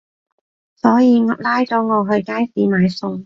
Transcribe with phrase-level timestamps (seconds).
[0.77, 3.19] 所以拉咗我去街市買餸